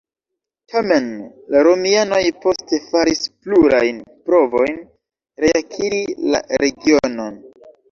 Tamen, 0.71 1.09
la 1.55 1.61
romianoj 1.67 2.21
poste 2.45 2.79
faris 2.87 3.21
plurajn 3.45 4.01
provojn 4.31 4.83
reakiri 5.47 6.03
la 6.35 6.45
regionon. 6.67 7.41